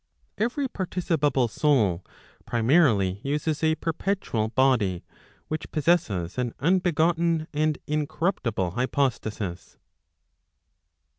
[0.39, 2.03] Every participable soul,
[2.47, 5.03] primarily uses a perpetual body,
[5.47, 9.77] which possesses an unbegotten and incorruptible hypostasis.